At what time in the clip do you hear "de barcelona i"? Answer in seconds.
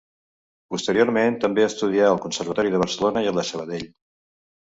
2.77-3.29